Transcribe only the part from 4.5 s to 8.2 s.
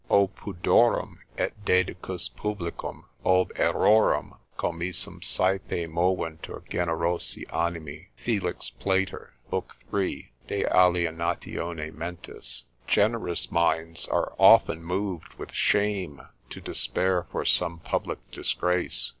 commissum saepe moventur generosi animi